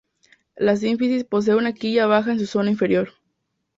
La 0.55 0.77
sínfisis 0.77 1.25
posee 1.25 1.53
una 1.53 1.73
quilla 1.73 2.07
baja 2.07 2.31
en 2.31 2.39
su 2.39 2.47
zona 2.47 2.71
inferior. 2.71 3.11